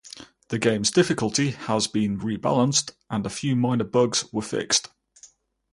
[0.47, 4.89] The game's difficulty has been rebalanced and a few minor bugs were fixed.